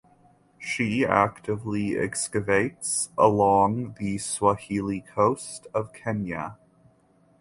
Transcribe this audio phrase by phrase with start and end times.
[0.57, 6.57] She actively excavates along the Swahili cost of Kenya.